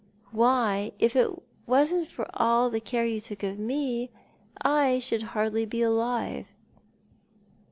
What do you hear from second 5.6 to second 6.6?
be alive."